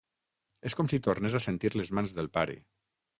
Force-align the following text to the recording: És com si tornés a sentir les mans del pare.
És 0.69 0.75
com 0.79 0.87
si 0.93 0.99
tornés 1.07 1.37
a 1.39 1.41
sentir 1.47 1.71
les 1.75 1.91
mans 1.99 2.15
del 2.21 2.31
pare. 2.39 2.57